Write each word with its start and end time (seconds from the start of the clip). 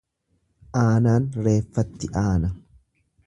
Aanaan 0.83 1.27
reeffatti 1.47 2.09
aana. 2.23 2.53